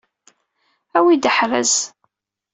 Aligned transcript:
Awi-d 0.97 1.29
aḥraz. 1.29 1.73